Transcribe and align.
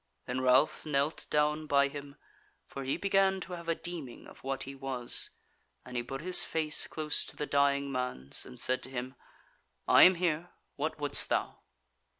Then 0.25 0.41
Ralph 0.41 0.83
knelt 0.83 1.27
down 1.29 1.67
by 1.67 1.87
him, 1.87 2.15
for 2.65 2.83
he 2.85 2.97
began 2.97 3.39
to 3.41 3.53
have 3.53 3.69
a 3.69 3.75
deeming 3.75 4.25
of 4.25 4.39
what 4.43 4.63
he 4.63 4.73
was, 4.73 5.29
and 5.85 5.95
he 5.95 6.01
put 6.01 6.21
his 6.21 6.43
face 6.43 6.87
close 6.87 7.23
to 7.25 7.35
the 7.35 7.45
dying 7.45 7.91
man's, 7.91 8.43
and 8.43 8.59
said 8.59 8.81
to 8.81 8.89
him; 8.89 9.13
"I 9.87 10.01
am 10.01 10.15
here, 10.15 10.49
what 10.75 10.97
wouldst 10.99 11.29
thou?" 11.29 11.59